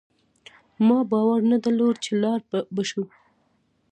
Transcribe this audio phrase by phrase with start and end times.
[0.87, 2.39] ما باور نه درلود چي لاړ
[2.73, 3.03] به شو